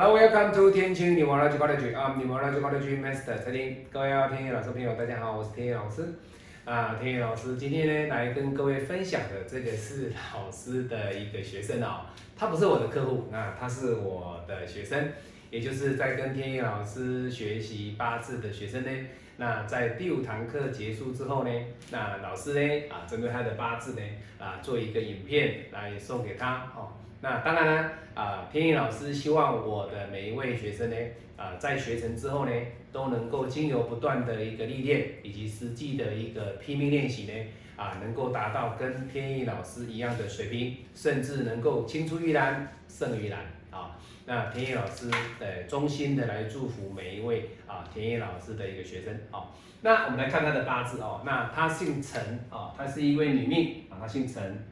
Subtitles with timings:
[0.00, 6.04] Hello, welcome to 天青女王 Logic College 啊，女王 Logic College Master 餐厅，各位天野老师朋友，大家好，我是天野老师
[6.64, 6.96] 啊。
[7.02, 12.02] 天野老师今天呢来跟各位分享的这个是老师的一个学生哦，
[12.36, 15.08] 他不是我的客户，那他是我的学生，
[15.50, 18.90] 也就是在跟天野老师学习八字的学生呢。
[19.40, 21.50] 那在第五堂课结束之后呢，
[21.92, 24.02] 那老师呢啊针对他的八字呢
[24.36, 26.90] 啊做一个影片来送给他哦。
[27.20, 30.96] 那当然呢，啊，天意老师希望我的每一位学生呢，
[31.36, 32.52] 啊，在学成之后呢，
[32.92, 37.32] 都能够经由不断的一个历练，以及实际的一个拼命练习呢，
[37.76, 43.96] 啊，能够达到跟天意老师一样的水平，甚至能够青出于蓝胜于蓝啊。
[44.26, 49.48] 那田野老师呃，衷心的来祝福每一位啊，田野老师的一个学生啊。
[49.80, 54.66] 那我们来看他的八字哦，那他姓陈啊，他是一位女命啊，他姓陈，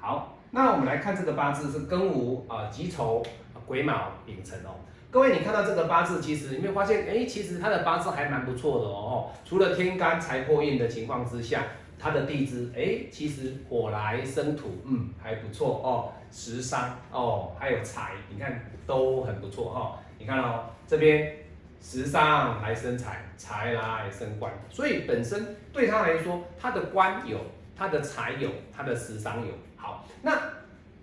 [0.00, 0.34] 好。
[0.50, 3.22] 那我们来看这个八字是庚午啊己丑
[3.66, 4.80] 癸卯丙辰哦。
[5.10, 9.30] 各位你看到这个八字，其实你会发现，哎，其实他的八字还蛮不错的哦。
[9.44, 11.62] 除了天干财破印的情况之下，
[11.98, 16.12] 他的地支，哎，其实火来生土，嗯，还不错哦。
[16.30, 19.98] 食伤哦，还有财，你看都很不错哈。
[20.18, 21.34] 你看哦，这边
[21.80, 27.38] 食伤来生财，财来生官，所以本身对他来说，他的官有，
[27.74, 29.54] 他的财有，他的食伤有。
[29.76, 30.38] 好，那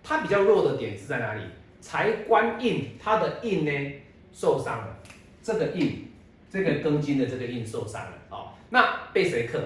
[0.04, 1.42] 他比较弱的点是在哪里？
[1.82, 3.94] 财官印，他的印呢
[4.32, 4.98] 受伤了，
[5.42, 6.08] 这个印，
[6.52, 8.50] 这个庚金的这个印受伤了哦。
[8.70, 9.60] 那被谁克？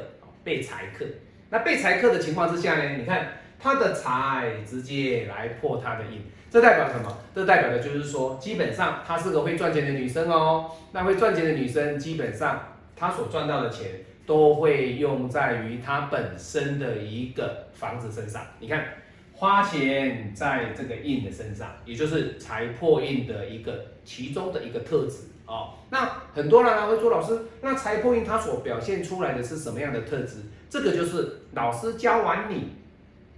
[0.44, 1.06] 被财克。
[1.50, 2.98] 那被财克的情况之下呢？
[2.98, 7.18] 你看他的财直接来破他的印，这代表什么？
[7.36, 10.72] 这代表的就是说，基本上她是个会赚钱的女生哦。
[10.92, 13.88] 那会赚钱的女生，基本上她所赚到的钱
[14.26, 18.42] 都会用在于她本身的一个房子身上。
[18.60, 18.86] 你看。
[19.32, 25.76] 花钱在这个印的身上，也就是财破印的一个其中的一个特质哦。
[25.90, 30.38] 那很多人啊会说，老师，那财破印它所表现出来的是什么样的特质？
[30.70, 32.74] 这个就是老师教完你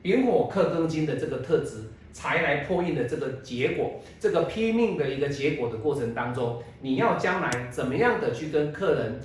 [0.01, 9.19] 丙火克庚金的这个特质，财来破印的这个结果，这个拼命的一个结果的过程当中，你要将来怎么样的去跟客人？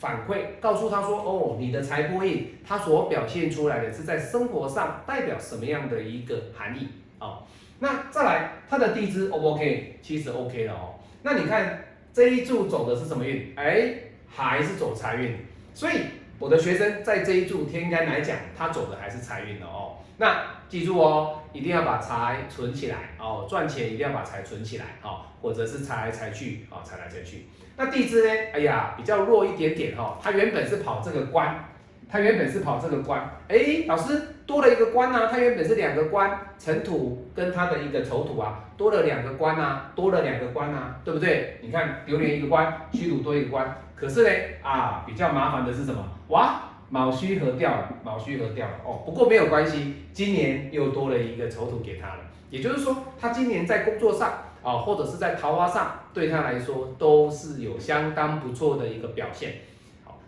[0.00, 6.88] 反馈告诉他说：“哦，你的财破印，它所表现出来的是在生活上代表什么样的一个含义
[7.20, 7.38] 啊？
[7.78, 10.00] 那再来，他的地支 O 不 OK？
[10.02, 10.94] 其实 OK 的哦。
[11.22, 13.52] 那你看这一柱走的是什么运？
[13.56, 13.94] 哎，
[14.28, 15.36] 还是走财运。
[15.74, 15.94] 所以
[16.38, 19.96] 我的学生在这一柱天干来讲，他走的还是财运的哦。
[20.18, 28.30] 那记住哦，一定要把财存起来哦，赚钱一定要把财存起来哦，或者是财来财去啊，财来财去。”那地支呢？
[28.52, 30.18] 哎呀，比较弱一点点哦。
[30.22, 31.64] 他原本是跑这个官，
[32.12, 33.26] 他原本是跑这个官。
[33.48, 35.28] 哎，老师多了一个官呐。
[35.30, 41.56] 他原本是两个官，辰土跟他的一个丑土啊，多了两个官呐，多了两个官呐，对不对？
[41.62, 43.82] 你看流年一个官，戌土多一个官。
[43.96, 44.30] 可是呢，
[44.62, 46.06] 啊，比较麻烦的是什么？
[46.28, 49.00] 哇，卯戌合掉了，卯戌合掉了哦。
[49.06, 52.20] 不过没有关系，今年又多了一个丑土给他了。
[52.50, 54.30] 也就是说，他今年在工作上。
[54.62, 59.54] 啊，或者是在桃花上，对他来说都是有相当不错的一个表现。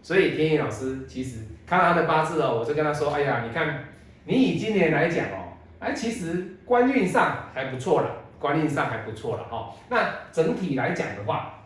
[0.04, 3.84] 所以天意老师其实看到他的八字哦，我就跟他说：“哎呀，你看
[4.26, 9.72] 你以今年来讲哦，哎，其实官运上还不错了，官运上还不错了哦。
[9.88, 11.64] 那整体来讲的话，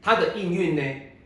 [0.00, 0.82] 他的应运呢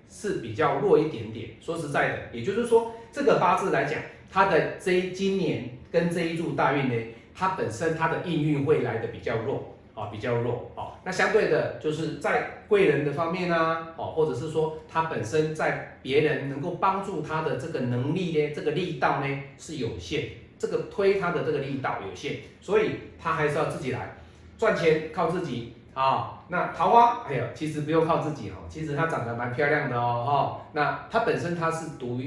[0.08, 1.50] 是比较弱一点点。
[1.60, 4.00] 说实在的，也就是说这个八字来讲，
[4.32, 10.92] 他的这今年跟这一柱大运呢，它本身它的应运会来的比较弱。”啊，比较弱哦。
[11.04, 20.24] 那相对的，就是在贵人的方面呢，哦，或者是说他本身在别人能够帮助他的这个能力呢，这个力道呢是有限，
[20.58, 24.16] 这个推他的这个力道有限，所以他还是要自己来
[24.56, 26.38] 赚钱，靠自己啊。
[26.48, 30.66] 那桃花，哎呀，其实不用靠自己哈，其实她长得蛮漂亮的哦，哈。
[30.72, 32.20] 那她本身她是读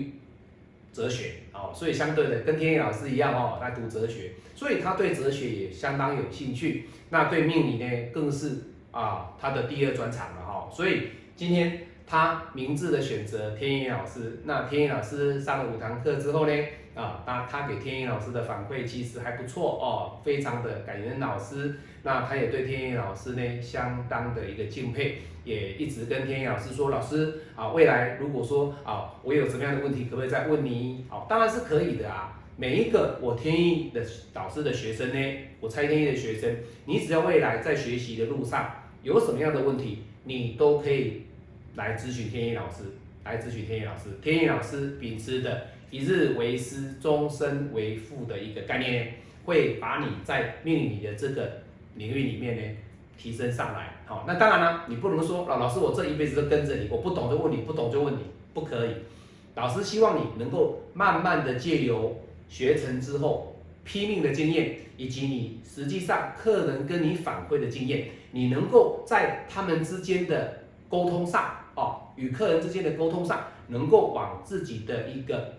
[0.93, 6.85] 哲学哦，所以相对的跟天野老师一样哦，来读哲学，所以他对哲学也相当有兴趣。
[7.09, 8.57] 那对命理呢，更是
[8.91, 10.69] 啊他的第二专长了哈。
[10.71, 14.39] 所以今天他明智的选择天意老师。
[14.43, 16.53] 那天意老师上了五堂课之后呢，
[16.93, 21.73] 啊，那他给天意老师的反馈其实还不错哦，非常的感恩老师。
[22.03, 25.23] 那他也对天意老师呢相当的一个敬佩。
[25.43, 31.07] 也一直跟天意老师说，老师啊，未来如果说啊，我有什么样的问题，可不可以再问你？
[31.09, 32.39] 好，当然是可以的啊。
[32.57, 38.69] 每一个我天意的导师的学生呢，我猜天意的学生，你只要未来在学习的路上
[39.01, 41.23] 有什么样的问题，你都可以
[41.75, 42.83] 来咨询天意老师，
[43.23, 44.09] 来咨询天意老师。
[44.21, 49.15] 天意老师秉持的一日为师，终身为父的一个概念，
[49.45, 51.61] 会把你在命理的这个
[51.95, 52.77] 领域里面呢
[53.17, 53.95] 提升上来。
[54.05, 58.19] 好，那当然了，你不能说老老师我这一辈子都跟着你，我不懂就问你，不懂就问你，
[58.53, 58.91] 不可以。
[59.55, 75.53] 老师希望你能够慢慢的借由学成之后拼命的经验，以及你实际上客人跟你反馈的经验，你能够在他们之间的沟通上，哦，与客人之间的沟通上，能够往自己的一个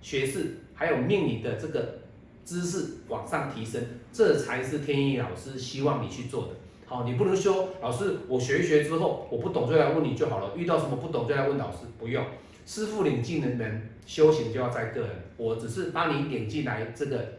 [0.00, 1.98] 学识还有命理的这个
[2.44, 3.82] 知识往上提升，
[4.12, 6.50] 这才是天意老师希望你去做的。
[6.86, 12.24] 好，你不能说老师我学一学之后我不懂就来问你就好了，遇到什么不懂就来问老师，不用。
[12.66, 17.32] 师傅领进的门修行就要在个人，我只是帮你点进来这个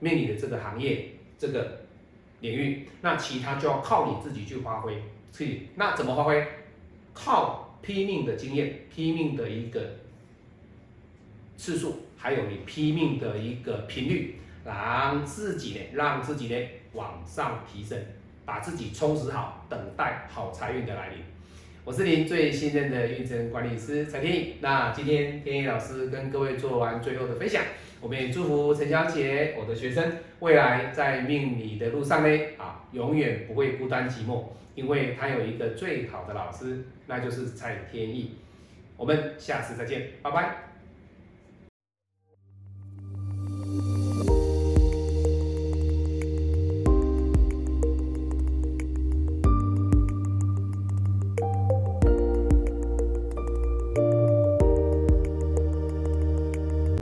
[0.00, 1.80] 命理的这个行业这个
[2.40, 5.02] 领域，那其他就要靠你自己去发挥。
[5.32, 6.46] 去那怎么发挥？
[7.14, 9.80] 靠拼命的经验，拼命的一个
[11.56, 17.98] 次数，还有你拼命的一个频率，让自己呢，让自己呢往上提升，
[18.44, 21.18] 把自己充实好，等待好财运的来临。
[21.86, 24.54] 我是您最信任的运程管理师蔡天意。
[24.62, 27.62] 那今天天意老师跟各位做完最后的分享，
[28.00, 34.44] 我们也祝福陈小姐我的学生未来在命理的路上呢啊，永远不会孤单寂寞，
[34.74, 38.36] 因为她有一个最好的老师，那就是蔡天意。
[38.96, 40.73] 我们下次再见，拜拜。